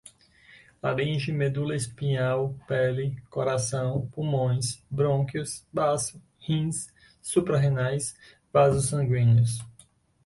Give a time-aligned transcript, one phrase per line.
[0.81, 8.17] laringe, medula espinhal, pele, coração, pulmões, brônquios, baço, rins, suprarrenais,
[8.51, 9.59] vasos sanguíneos